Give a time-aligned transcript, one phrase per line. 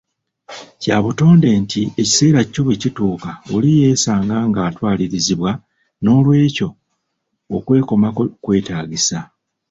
[0.81, 5.51] Kya butonde nti ekiseera kyo bwe kituuka oli yeesanga nga atwalirizibbwa,
[6.01, 6.67] n'olwekyo
[7.55, 9.19] okwekomako kwetaagisa.